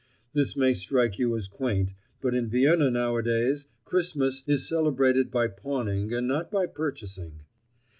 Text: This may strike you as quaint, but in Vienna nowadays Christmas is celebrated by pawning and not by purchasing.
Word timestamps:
This 0.33 0.57
may 0.57 0.73
strike 0.73 1.19
you 1.19 1.35
as 1.35 1.47
quaint, 1.47 1.91
but 2.21 2.33
in 2.33 2.49
Vienna 2.49 2.89
nowadays 2.89 3.67
Christmas 3.85 4.41
is 4.47 4.67
celebrated 4.67 5.29
by 5.29 5.47
pawning 5.47 6.11
and 6.11 6.27
not 6.27 6.49
by 6.49 6.65
purchasing. 6.65 7.41